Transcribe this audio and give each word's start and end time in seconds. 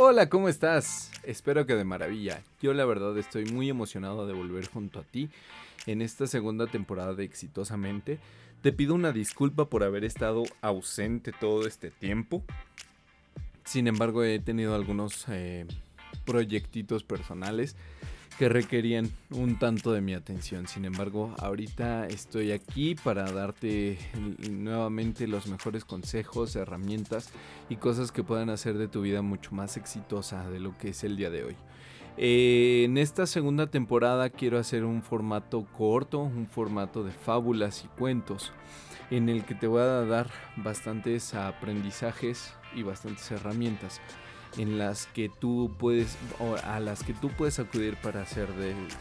Hola, 0.00 0.28
¿cómo 0.28 0.48
estás? 0.48 1.10
Espero 1.24 1.66
que 1.66 1.74
de 1.74 1.82
maravilla. 1.82 2.44
Yo 2.62 2.72
la 2.72 2.84
verdad 2.84 3.18
estoy 3.18 3.46
muy 3.46 3.68
emocionado 3.68 4.28
de 4.28 4.32
volver 4.32 4.68
junto 4.68 5.00
a 5.00 5.02
ti 5.02 5.28
en 5.86 6.02
esta 6.02 6.28
segunda 6.28 6.68
temporada 6.68 7.14
de 7.14 7.24
Exitosamente. 7.24 8.20
Te 8.62 8.72
pido 8.72 8.94
una 8.94 9.10
disculpa 9.10 9.64
por 9.64 9.82
haber 9.82 10.04
estado 10.04 10.44
ausente 10.60 11.32
todo 11.32 11.66
este 11.66 11.90
tiempo. 11.90 12.44
Sin 13.64 13.88
embargo, 13.88 14.22
he 14.22 14.38
tenido 14.38 14.76
algunos 14.76 15.24
eh, 15.30 15.66
proyectitos 16.24 17.02
personales 17.02 17.74
que 18.38 18.48
requerían 18.48 19.10
un 19.30 19.58
tanto 19.58 19.92
de 19.92 20.00
mi 20.00 20.14
atención. 20.14 20.68
Sin 20.68 20.84
embargo, 20.84 21.34
ahorita 21.38 22.06
estoy 22.06 22.52
aquí 22.52 22.94
para 22.94 23.30
darte 23.32 23.98
nuevamente 24.50 25.26
los 25.26 25.46
mejores 25.46 25.84
consejos, 25.84 26.54
herramientas 26.56 27.30
y 27.68 27.76
cosas 27.76 28.12
que 28.12 28.24
puedan 28.24 28.50
hacer 28.50 28.78
de 28.78 28.88
tu 28.88 29.02
vida 29.02 29.22
mucho 29.22 29.52
más 29.54 29.76
exitosa 29.76 30.48
de 30.50 30.60
lo 30.60 30.76
que 30.78 30.90
es 30.90 31.04
el 31.04 31.16
día 31.16 31.30
de 31.30 31.44
hoy. 31.44 31.56
Eh, 32.20 32.82
en 32.84 32.98
esta 32.98 33.26
segunda 33.26 33.68
temporada 33.68 34.28
quiero 34.28 34.58
hacer 34.58 34.84
un 34.84 35.02
formato 35.02 35.64
corto, 35.76 36.18
un 36.18 36.48
formato 36.48 37.04
de 37.04 37.12
fábulas 37.12 37.84
y 37.84 37.88
cuentos, 37.98 38.52
en 39.10 39.28
el 39.28 39.44
que 39.44 39.54
te 39.54 39.68
voy 39.68 39.82
a 39.82 40.04
dar 40.04 40.28
bastantes 40.56 41.34
aprendizajes 41.34 42.54
y 42.74 42.82
bastantes 42.82 43.30
herramientas 43.30 44.00
en 44.56 44.78
las 44.78 45.06
que 45.06 45.28
tú 45.28 45.70
puedes 45.78 46.16
a 46.64 46.80
las 46.80 47.04
que 47.04 47.12
tú 47.14 47.28
puedes 47.30 47.58
acudir 47.58 47.96
para 47.96 48.22
hacer 48.22 48.48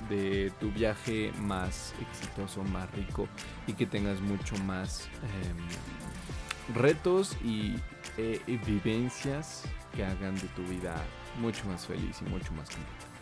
de, 0.09 0.51
tu 0.59 0.71
viaje 0.71 1.31
más 1.39 1.93
exitoso, 2.01 2.63
más 2.63 2.89
rico 2.91 3.27
y 3.65 3.73
que 3.73 3.85
tengas 3.85 4.19
mucho 4.21 4.55
más 4.65 5.07
em, 5.41 6.75
retos 6.75 7.37
eh, 8.17 8.41
y, 8.47 8.57
vivencias 8.57 9.63
que 9.95 10.03
hagan 10.03 10.35
de 10.35 10.47
tu 10.49 10.63
vida 10.63 10.95
mucho 11.39 11.65
más 11.65 11.85
feliz 11.85 12.21
y 12.21 12.29
mucho 12.29 12.51
más 12.53 12.69
completa. 12.69 13.16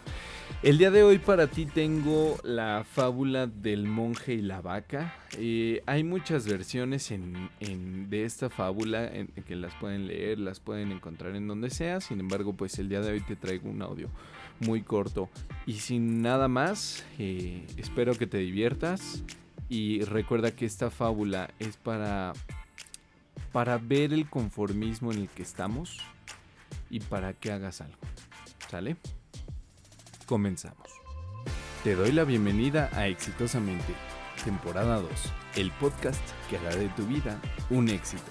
El 0.65 0.79
día 0.79 0.89
de 0.89 1.03
hoy 1.03 1.19
para 1.19 1.45
ti 1.45 1.67
tengo 1.67 2.39
la 2.41 2.83
fábula 2.91 3.45
del 3.45 3.85
monje 3.85 4.33
y 4.33 4.41
la 4.41 4.61
vaca. 4.61 5.13
Eh, 5.37 5.83
hay 5.85 6.03
muchas 6.03 6.47
versiones 6.47 7.13
de 7.59 8.25
esta 8.25 8.49
fábula 8.49 9.05
en, 9.05 9.27
que 9.27 9.55
las 9.55 9.75
pueden 9.75 10.07
leer, 10.07 10.39
las 10.39 10.59
pueden 10.59 10.91
encontrar 10.91 11.35
en 11.35 11.47
donde 11.47 11.69
sea. 11.69 12.01
Sin 12.01 12.19
embargo, 12.19 12.53
pues 12.53 12.79
el 12.79 12.89
día 12.89 13.01
de 13.01 13.11
hoy 13.11 13.21
te 13.21 13.35
traigo 13.35 13.69
un 13.69 13.83
audio 13.83 14.09
muy 14.59 14.81
corto. 14.81 15.29
Y 15.67 15.73
sin 15.73 16.23
nada 16.23 16.47
más, 16.47 17.05
eh, 17.19 17.67
espero 17.77 18.15
que 18.15 18.25
te 18.25 18.39
diviertas. 18.39 19.21
Y 19.69 20.01
recuerda 20.01 20.49
que 20.49 20.65
esta 20.65 20.89
fábula 20.89 21.51
es 21.59 21.77
para, 21.77 22.33
para 23.51 23.77
ver 23.77 24.13
el 24.13 24.27
conformismo 24.27 25.11
en 25.11 25.19
el 25.19 25.27
que 25.29 25.43
estamos 25.43 25.99
y 26.89 27.01
para 27.01 27.33
que 27.33 27.51
hagas 27.51 27.81
algo. 27.81 27.99
¿Sale? 28.67 28.97
Comenzamos. 30.25 30.89
Te 31.83 31.93
doy 31.93 32.11
la 32.11 32.23
bienvenida 32.23 32.89
a 32.93 33.07
Exitosamente, 33.07 33.93
temporada 34.43 34.99
2, 34.99 35.11
el 35.57 35.71
podcast 35.73 36.19
que 36.49 36.57
hará 36.57 36.75
de 36.75 36.89
tu 36.89 37.05
vida 37.05 37.39
un 37.69 37.89
éxito. 37.89 38.23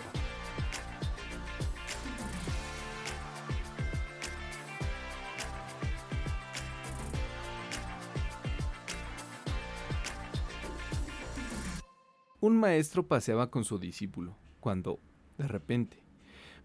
Un 12.40 12.56
maestro 12.58 13.06
paseaba 13.06 13.52
con 13.52 13.64
su 13.64 13.78
discípulo 13.78 14.36
cuando, 14.58 14.98
de 15.38 15.46
repente, 15.46 16.02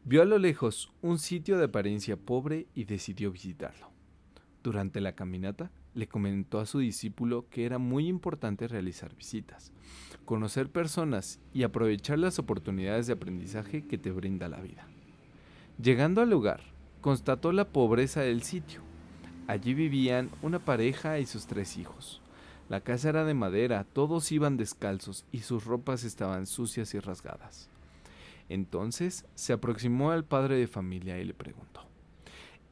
vio 0.04 0.24
a 0.24 0.26
lo 0.26 0.40
lejos 0.40 0.92
un 1.04 1.20
sitio 1.20 1.60
de 1.60 1.66
apariencia 1.66 2.18
pobre 2.18 2.66
y 2.74 2.86
decidió 2.86 3.32
visitarlo. 3.32 3.99
Durante 4.62 5.00
la 5.00 5.14
caminata, 5.14 5.72
le 5.94 6.08
comentó 6.08 6.60
a 6.60 6.66
su 6.66 6.80
discípulo 6.80 7.48
que 7.50 7.66
era 7.66 7.78
muy 7.78 8.08
importante 8.08 8.68
realizar 8.68 9.16
visitas, 9.16 9.72
conocer 10.26 10.70
personas 10.70 11.40
y 11.54 11.64
aprovechar 11.64 12.20
las 12.20 12.40
oportunidades 12.40 13.08
de 13.08 13.14
aprendizaje 13.14 13.88
que 13.88 13.98
te 13.98 14.12
brinda 14.12 14.50
la 14.50 14.60
vida. 14.60 14.86
Llegando 15.82 16.22
al 16.22 16.30
lugar, 16.30 16.62
constató 17.00 17.54
la 17.54 17.70
pobreza 17.70 18.22
del 18.22 18.44
sitio. 18.44 18.82
Allí 19.48 19.74
vivían 19.74 20.30
una 20.42 20.60
pareja 20.60 21.20
y 21.20 21.26
sus 21.26 21.48
tres 21.48 21.78
hijos. 21.78 22.22
La 22.68 22.82
casa 22.82 23.10
era 23.10 23.24
de 23.24 23.34
madera, 23.34 23.86
todos 23.86 24.32
iban 24.32 24.58
descalzos 24.58 25.26
y 25.32 25.40
sus 25.40 25.66
ropas 25.66 26.04
estaban 26.04 26.46
sucias 26.46 26.94
y 26.94 27.00
rasgadas. 27.00 27.70
Entonces 28.50 29.26
se 29.36 29.54
aproximó 29.54 30.12
al 30.12 30.26
padre 30.26 30.58
de 30.58 30.68
familia 30.68 31.18
y 31.18 31.24
le 31.24 31.34
preguntó 31.34 31.89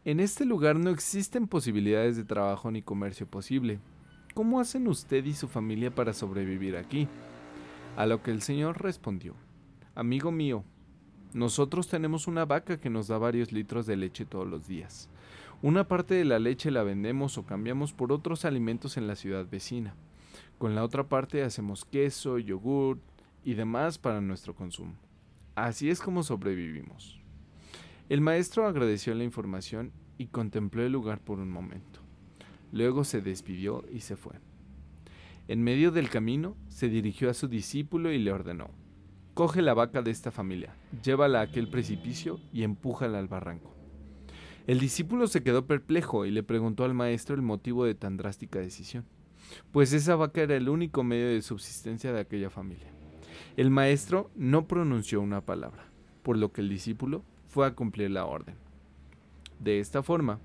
en 0.08 0.22
este 0.22 0.46
lugar 0.46 0.80
no 0.80 0.90
existen 0.90 1.50
posibilidades 1.50 2.16
de 2.16 2.24
trabajo 2.24 2.72
ni 2.72 2.82
comercio 2.82 3.28
posible. 3.28 3.82
¿Cómo 4.34 4.62
hacen 4.62 4.88
usted 4.88 5.26
y 5.26 5.34
su 5.34 5.50
familia 5.50 5.94
para 5.94 6.14
sobrevivir 6.14 6.78
aquí? 6.78 7.10
A 7.98 8.06
lo 8.06 8.24
que 8.24 8.32
el 8.32 8.42
señor 8.42 8.82
respondió, 8.82 9.34
Amigo 9.96 10.32
mío, 10.32 10.64
nosotros 11.34 11.90
tenemos 11.90 12.26
una 12.26 12.46
vaca 12.46 12.80
que 12.80 12.90
nos 12.90 13.10
da 13.10 13.18
varios 13.18 13.52
litros 13.52 13.86
de 13.86 13.98
leche 13.98 14.24
todos 14.24 14.48
los 14.48 14.66
días. 14.66 15.10
Una 15.62 15.90
parte 15.90 16.14
de 16.14 16.24
la 16.24 16.40
leche 16.40 16.72
la 16.72 16.84
vendemos 16.84 17.38
o 17.38 17.46
cambiamos 17.46 17.92
por 17.92 18.14
otros 18.14 18.46
alimentos 18.46 18.96
en 18.96 19.08
la 19.08 19.18
ciudad 19.18 19.46
vecina. 19.52 19.94
Con 20.58 20.74
la 20.74 20.86
otra 20.86 21.10
parte 21.10 21.44
hacemos 21.44 21.84
queso, 21.84 22.38
yogur 22.38 22.98
y 23.44 23.56
demás 23.56 23.98
para 23.98 24.22
nuestro 24.22 24.56
consumo. 24.56 24.94
Así 25.54 25.90
es 25.90 26.00
como 26.00 26.24
sobrevivimos. 26.24 27.20
El 28.10 28.22
maestro 28.22 28.66
agradeció 28.66 29.14
la 29.16 29.26
información 29.26 29.92
y 30.18 30.28
contempló 30.28 30.82
el 30.84 30.94
lugar 30.94 31.20
por 31.20 31.40
un 31.40 31.52
momento. 31.52 32.00
Luego 32.72 33.04
se 33.04 33.22
despidió 33.22 33.84
y 33.92 34.00
se 34.00 34.16
fue. 34.16 34.36
En 35.50 35.62
medio 35.62 35.92
del 35.92 36.10
camino, 36.10 36.56
se 36.70 36.88
dirigió 36.88 37.30
a 37.30 37.34
su 37.34 37.50
discípulo 37.50 38.14
y 38.14 38.18
le 38.18 38.32
ordenó, 38.32 38.70
Coge 39.34 39.62
la 39.62 39.74
vaca 39.74 40.02
de 40.02 40.12
esta 40.12 40.32
familia, 40.32 40.74
llévala 41.04 41.42
a 41.42 41.44
aquel 41.44 41.68
precipicio 41.68 42.40
y 42.54 42.64
empújala 42.64 43.20
al 43.20 43.28
barranco. 43.28 43.76
El 44.68 44.80
discípulo 44.80 45.28
se 45.28 45.44
quedó 45.44 45.68
perplejo 45.68 46.26
y 46.26 46.32
le 46.32 46.44
preguntó 46.44 46.86
al 46.86 46.94
maestro 46.94 47.36
el 47.36 47.42
motivo 47.42 47.84
de 47.84 47.94
tan 47.94 48.16
drástica 48.16 48.60
decisión, 48.60 49.06
pues 49.74 49.92
esa 49.92 50.16
vaca 50.16 50.42
era 50.42 50.56
el 50.56 50.70
único 50.70 51.04
medio 51.04 51.28
de 51.28 51.42
subsistencia 51.42 52.14
de 52.14 52.22
aquella 52.22 52.50
familia. 52.50 52.88
El 53.58 53.70
maestro 53.70 54.32
no 54.36 54.66
pronunció 54.66 55.20
una 55.20 55.42
palabra, 55.42 55.86
por 56.24 56.38
lo 56.38 56.54
que 56.54 56.62
el 56.62 56.70
discípulo 56.70 57.24
fue 57.58 57.66
a 57.66 57.74
cumplir 57.74 58.12
la 58.12 58.28
orden. 58.28 58.54
De 59.60 59.80
esta 59.80 60.04
forma, 60.04 60.40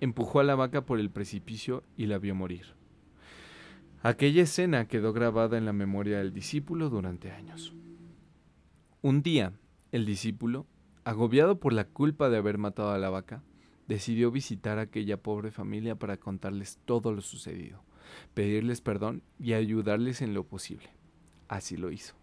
empujó 0.00 0.40
a 0.40 0.44
la 0.44 0.54
vaca 0.54 0.86
por 0.86 0.98
el 0.98 1.10
precipicio 1.10 1.84
y 1.94 2.06
la 2.06 2.16
vio 2.16 2.34
morir. 2.34 2.74
Aquella 4.02 4.44
escena 4.44 4.88
quedó 4.88 5.12
grabada 5.12 5.58
en 5.58 5.66
la 5.66 5.74
memoria 5.74 6.16
del 6.16 6.32
discípulo 6.32 6.88
durante 6.88 7.32
años. 7.32 7.74
Un 9.02 9.22
día, 9.22 9.52
el 9.92 10.06
discípulo, 10.06 10.66
agobiado 11.04 11.60
por 11.60 11.74
la 11.74 11.84
culpa 11.84 12.30
de 12.30 12.38
haber 12.38 12.56
matado 12.56 12.92
a 12.92 12.98
la 12.98 13.10
vaca, 13.10 13.42
decidió 13.86 14.30
visitar 14.30 14.78
a 14.78 14.84
aquella 14.88 15.22
pobre 15.22 15.50
familia 15.50 15.96
para 15.96 16.16
contarles 16.16 16.78
todo 16.86 17.12
lo 17.12 17.20
sucedido, 17.20 17.84
pedirles 18.32 18.80
perdón 18.80 19.22
y 19.38 19.52
ayudarles 19.52 20.22
en 20.22 20.32
lo 20.32 20.44
posible. 20.44 20.88
Así 21.46 21.76
lo 21.76 21.92
hizo. 21.92 22.14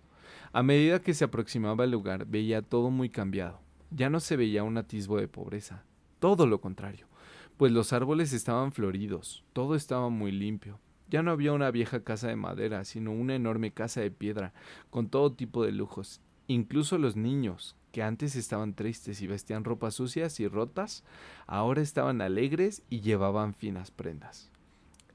A 0.52 0.64
medida 0.64 1.00
que 1.00 1.14
se 1.14 1.26
aproximaba 1.26 1.84
al 1.84 1.92
lugar, 1.92 2.26
veía 2.26 2.64
todo 2.64 2.90
muy 2.90 3.12
cambiado. 3.12 3.65
Ya 3.96 4.10
no 4.10 4.20
se 4.20 4.36
veía 4.36 4.64
un 4.64 4.78
atisbo 4.78 5.16
de 5.16 5.30
pobreza, 5.30 5.86
todo 6.20 6.48
lo 6.48 6.60
contrario, 6.60 7.08
pues 7.56 7.72
los 7.72 7.94
árboles 7.94 8.34
estaban 8.34 8.74
floridos, 8.74 9.46
todo 9.54 9.74
estaba 9.74 10.10
muy 10.10 10.34
limpio. 10.34 10.82
Ya 11.10 11.24
no 11.24 11.32
había 11.32 11.54
una 11.54 11.72
vieja 11.72 12.04
casa 12.04 12.28
de 12.28 12.36
madera, 12.36 12.84
sino 12.84 13.14
una 13.14 13.36
enorme 13.36 13.72
casa 13.72 14.02
de 14.02 14.12
piedra, 14.12 14.52
con 14.90 15.08
todo 15.08 15.32
tipo 15.32 15.64
de 15.64 15.72
lujos. 15.72 16.20
Incluso 16.48 16.98
los 16.98 17.16
niños, 17.16 17.78
que 17.94 18.04
antes 18.04 18.36
estaban 18.36 18.74
tristes 18.74 19.22
y 19.22 19.28
vestían 19.28 19.64
ropas 19.64 19.94
sucias 19.94 20.42
y 20.42 20.48
rotas, 20.50 21.06
ahora 21.48 21.82
estaban 21.82 22.20
alegres 22.20 22.84
y 22.90 23.00
llevaban 23.00 23.54
finas 23.54 23.92
prendas. 23.92 24.52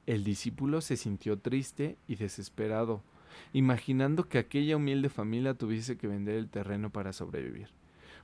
El 0.07 0.23
discípulo 0.23 0.81
se 0.81 0.97
sintió 0.97 1.37
triste 1.37 1.99
y 2.07 2.15
desesperado, 2.15 3.03
imaginando 3.53 4.27
que 4.27 4.39
aquella 4.39 4.77
humilde 4.77 5.09
familia 5.09 5.53
tuviese 5.53 5.97
que 5.97 6.07
vender 6.07 6.33
el 6.33 6.49
terreno 6.49 6.89
para 6.89 7.13
sobrevivir 7.13 7.69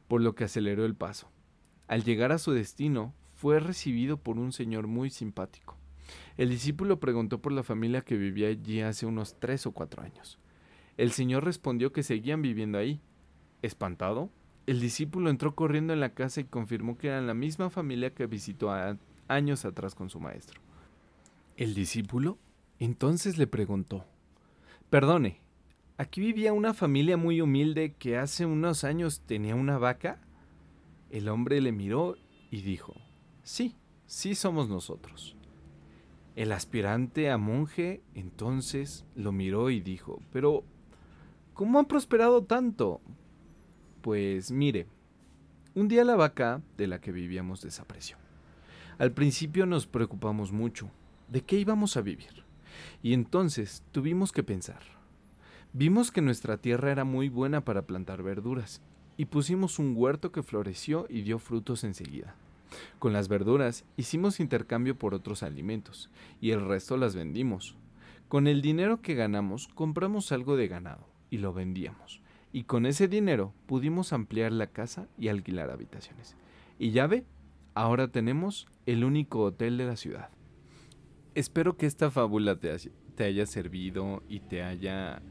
por 0.07 0.21
lo 0.21 0.35
que 0.35 0.45
aceleró 0.45 0.85
el 0.85 0.95
paso. 0.95 1.29
Al 1.87 2.03
llegar 2.03 2.31
a 2.31 2.37
su 2.37 2.51
destino, 2.51 3.13
fue 3.33 3.59
recibido 3.59 4.17
por 4.17 4.37
un 4.39 4.51
señor 4.51 4.87
muy 4.87 5.09
simpático. 5.09 5.77
El 6.37 6.49
discípulo 6.49 6.99
preguntó 6.99 7.41
por 7.41 7.51
la 7.51 7.63
familia 7.63 8.01
que 8.01 8.17
vivía 8.17 8.47
allí 8.47 8.81
hace 8.81 9.05
unos 9.05 9.39
tres 9.39 9.65
o 9.65 9.71
cuatro 9.71 10.01
años. 10.01 10.39
El 10.97 11.11
señor 11.11 11.45
respondió 11.45 11.91
que 11.91 12.03
seguían 12.03 12.41
viviendo 12.41 12.77
ahí. 12.77 13.01
Espantado, 13.61 14.31
el 14.65 14.79
discípulo 14.79 15.29
entró 15.29 15.55
corriendo 15.55 15.93
en 15.93 15.99
la 15.99 16.13
casa 16.13 16.41
y 16.41 16.45
confirmó 16.45 16.97
que 16.97 17.07
eran 17.07 17.27
la 17.27 17.33
misma 17.33 17.69
familia 17.69 18.13
que 18.13 18.25
visitó 18.27 18.71
años 19.27 19.65
atrás 19.65 19.95
con 19.95 20.09
su 20.09 20.19
maestro. 20.19 20.59
El 21.55 21.73
discípulo 21.73 22.37
entonces 22.79 23.37
le 23.37 23.47
preguntó 23.47 24.05
Perdone, 24.89 25.41
Aquí 25.99 26.21
vivía 26.21 26.53
una 26.53 26.75
familia 26.75 27.17
muy 27.17 27.41
humilde 27.41 27.95
que 27.97 28.17
hace 28.17 28.45
unos 28.45 28.83
años 28.83 29.21
tenía 29.25 29.55
una 29.55 29.79
vaca. 29.79 30.19
El 31.09 31.27
hombre 31.27 31.59
le 31.59 31.71
miró 31.71 32.17
y 32.51 32.61
dijo, 32.61 32.93
Sí, 33.41 33.75
sí 34.05 34.35
somos 34.35 34.69
nosotros. 34.69 35.35
El 36.35 36.51
aspirante 36.51 37.31
a 37.31 37.39
monje 37.39 38.03
entonces 38.13 39.05
lo 39.15 39.31
miró 39.31 39.71
y 39.71 39.79
dijo, 39.79 40.21
pero 40.31 40.63
¿cómo 41.55 41.79
han 41.79 41.85
prosperado 41.85 42.43
tanto? 42.43 43.01
Pues 44.01 44.51
mire, 44.51 44.85
un 45.73 45.87
día 45.87 46.03
la 46.03 46.15
vaca 46.15 46.61
de 46.77 46.85
la 46.85 47.01
que 47.01 47.11
vivíamos 47.11 47.63
desapareció. 47.63 48.17
Al 48.99 49.13
principio 49.13 49.65
nos 49.65 49.87
preocupamos 49.87 50.51
mucho 50.51 50.91
de 51.27 51.41
qué 51.41 51.57
íbamos 51.57 51.97
a 51.97 52.01
vivir. 52.01 52.43
Y 53.01 53.13
entonces 53.13 53.81
tuvimos 53.91 54.31
que 54.31 54.43
pensar. 54.43 54.96
Vimos 55.73 56.11
que 56.11 56.21
nuestra 56.21 56.57
tierra 56.57 56.91
era 56.91 57.03
muy 57.03 57.29
buena 57.29 57.61
para 57.61 57.83
plantar 57.83 58.23
verduras 58.23 58.81
y 59.17 59.25
pusimos 59.25 59.79
un 59.79 59.93
huerto 59.95 60.31
que 60.31 60.43
floreció 60.43 61.05
y 61.09 61.21
dio 61.21 61.39
frutos 61.39 61.83
enseguida. 61.83 62.35
Con 62.99 63.13
las 63.13 63.27
verduras 63.27 63.85
hicimos 63.95 64.39
intercambio 64.39 64.97
por 64.97 65.13
otros 65.13 65.43
alimentos 65.43 66.09
y 66.41 66.51
el 66.51 66.65
resto 66.65 66.97
las 66.97 67.15
vendimos. 67.15 67.75
Con 68.27 68.47
el 68.47 68.61
dinero 68.61 69.01
que 69.01 69.15
ganamos 69.15 69.67
compramos 69.67 70.31
algo 70.31 70.57
de 70.57 70.67
ganado 70.67 71.07
y 71.29 71.37
lo 71.37 71.53
vendíamos. 71.53 72.21
Y 72.51 72.63
con 72.63 72.85
ese 72.85 73.07
dinero 73.07 73.53
pudimos 73.65 74.13
ampliar 74.13 74.51
la 74.51 74.67
casa 74.67 75.07
y 75.17 75.27
alquilar 75.27 75.69
habitaciones. 75.69 76.35
Y 76.79 76.91
ya 76.91 77.07
ve, 77.07 77.25
ahora 77.73 78.07
tenemos 78.07 78.67
el 78.85 79.03
único 79.03 79.43
hotel 79.43 79.77
de 79.77 79.85
la 79.85 79.95
ciudad. 79.95 80.29
Espero 81.35 81.77
que 81.77 81.85
esta 81.85 82.09
fábula 82.09 82.59
te, 82.59 83.23
haya 83.23 83.45
servido 83.45 84.23
y 84.27 84.39
te 84.39 84.63
haya 84.63 85.21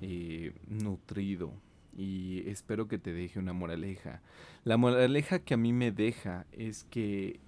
eh, 0.00 0.52
nutrido 0.68 1.52
y 1.96 2.48
espero 2.48 2.88
que 2.88 2.98
te 2.98 3.12
deje 3.12 3.38
una 3.38 3.52
moraleja. 3.52 4.20
La 4.64 4.76
moraleja 4.76 5.38
que 5.38 5.54
a 5.54 5.56
mí 5.56 5.72
me 5.72 5.92
deja 5.92 6.46
es 6.52 6.84
que 6.84 7.40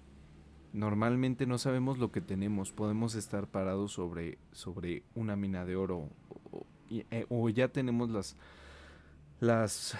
normalmente 0.73 1.45
no 1.45 1.57
sabemos 1.57 1.99
lo 1.99 2.11
que 2.11 2.21
tenemos, 2.21 2.71
podemos 2.71 3.15
estar 3.15 3.47
parados 3.47 3.91
sobre, 3.91 4.37
sobre 4.51 5.03
una 5.15 5.35
mina 5.35 5.65
de 5.65 5.75
oro 5.75 6.09
o, 6.51 6.65
eh, 6.89 7.25
o 7.29 7.49
ya 7.49 7.67
tenemos 7.67 8.09
las, 8.09 8.35
las 9.39 9.97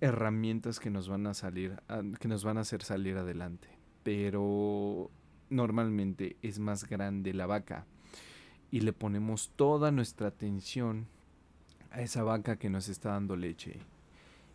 herramientas 0.00 0.80
que 0.80 0.90
nos 0.90 1.08
van 1.08 1.26
a 1.26 1.34
salir, 1.34 1.80
que 2.20 2.28
nos 2.28 2.44
van 2.44 2.58
a 2.58 2.62
hacer 2.62 2.82
salir 2.82 3.16
adelante. 3.16 3.68
Pero 4.02 5.10
normalmente 5.50 6.36
es 6.42 6.58
más 6.58 6.88
grande 6.88 7.32
la 7.32 7.46
vaca 7.46 7.86
y 8.70 8.80
le 8.80 8.92
ponemos 8.92 9.52
toda 9.56 9.90
nuestra 9.90 10.28
atención 10.28 11.06
esa 12.00 12.22
vaca 12.22 12.56
que 12.56 12.70
nos 12.70 12.88
está 12.88 13.10
dando 13.10 13.36
leche. 13.36 13.78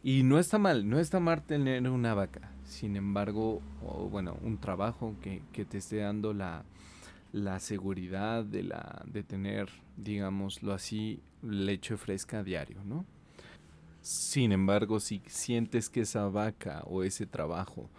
Y 0.02 0.24
no 0.24 0.40
está 0.40 0.58
mal, 0.58 0.90
no 0.90 1.00
está 1.00 1.20
mal 1.20 1.44
tener 1.44 1.88
una 1.90 2.14
vaca. 2.14 2.52
Sin 2.64 2.96
embargo, 2.96 3.62
bueno, 4.10 4.38
un 4.44 4.58
trabajo 4.58 5.16
que, 5.22 5.42
que 5.52 5.66
te 5.66 5.78
esté 5.78 5.98
dando 5.98 6.34
la, 6.34 6.64
la 7.32 7.60
seguridad 7.60 8.44
de, 8.44 8.64
la, 8.64 9.04
de 9.06 9.24
tener, 9.24 9.70
digámoslo 9.98 10.74
así, 10.74 11.20
leche 11.42 11.98
fresca 11.98 12.40
a 12.40 12.44
diario, 12.44 12.84
¿no? 12.86 13.06
Sin 14.02 14.52
embargo, 14.52 15.00
si 15.00 15.22
sientes 15.28 15.90
que 15.90 16.02
esa 16.02 16.28
vaca 16.30 16.84
o 16.86 17.04
ese 17.04 17.26
trabajo 17.26 17.90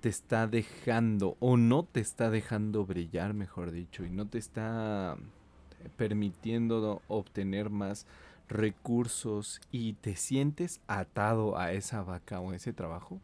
te 0.00 0.08
está 0.08 0.46
dejando 0.46 1.36
o 1.40 1.56
no 1.56 1.84
te 1.84 2.00
está 2.00 2.30
dejando 2.30 2.86
brillar, 2.86 3.34
mejor 3.34 3.70
dicho, 3.70 4.04
y 4.04 4.10
no 4.10 4.26
te 4.26 4.38
está 4.38 5.16
permitiendo 5.96 7.02
obtener 7.08 7.70
más 7.70 8.06
recursos 8.48 9.60
y 9.70 9.94
te 9.94 10.16
sientes 10.16 10.80
atado 10.86 11.58
a 11.58 11.72
esa 11.72 12.02
vaca 12.02 12.40
o 12.40 12.52
ese 12.52 12.72
trabajo, 12.72 13.20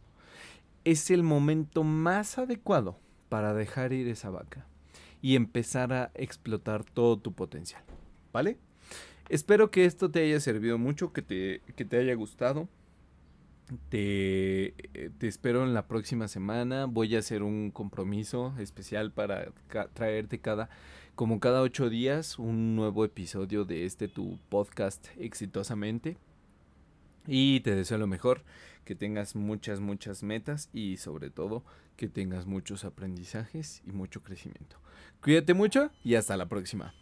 es 0.85 1.11
el 1.11 1.23
momento 1.23 1.85
más 1.85 2.39
adecuado 2.39 2.99
para 3.29 3.55
dejar 3.55 3.93
ir 3.93 4.09
esa 4.09 4.31
vaca 4.31 4.67
y 5.21 5.37
empezar 5.37 5.93
a 5.93 6.11
explotar 6.15 6.85
todo 6.85 7.19
tu 7.19 7.33
potencial. 7.33 7.83
¿Vale? 8.33 8.59
Espero 9.29 9.71
que 9.71 9.85
esto 9.85 10.11
te 10.11 10.25
haya 10.25 10.41
servido 10.41 10.79
mucho, 10.79 11.13
que 11.13 11.23
te, 11.23 11.63
que 11.77 11.85
te 11.85 11.99
haya 11.99 12.15
gustado. 12.15 12.69
Te, 13.89 14.75
eh, 14.93 15.11
te, 15.17 15.29
espero 15.29 15.65
en 15.65 15.73
la 15.73 15.87
próxima 15.87 16.29
semana. 16.29 16.87
Voy 16.87 17.15
a 17.17 17.21
hacer 17.21 17.43
un 17.43 17.71
compromiso 17.71 18.53
especial 18.59 19.13
para 19.13 19.53
traerte 19.95 20.41
cada, 20.41 20.69
como 21.15 21.41
cada 21.41 21.61
ocho 21.61 21.91
días, 21.91 22.39
un 22.39 22.75
nuevo 22.75 23.05
episodio 23.05 23.65
de 23.65 23.85
este 23.85 24.09
tu 24.09 24.39
podcast 24.49 25.09
exitosamente. 25.19 26.17
Y 27.27 27.61
te 27.61 27.75
deseo 27.75 27.99
lo 27.99 28.07
mejor, 28.07 28.43
que 28.85 28.95
tengas 28.95 29.37
muchas, 29.37 29.81
muchas 29.81 30.23
metas 30.23 30.71
y 30.73 30.97
sobre 30.97 31.31
todo 31.31 31.65
que 31.97 32.09
tengas 32.09 32.47
muchos 32.47 32.85
aprendizajes 32.85 33.83
y 33.87 33.93
mucho 33.93 34.23
crecimiento. 34.23 34.77
Cuídate 35.21 35.55
mucho 35.55 35.91
y 36.03 36.17
hasta 36.17 36.37
la 36.37 36.47
próxima. 36.47 36.95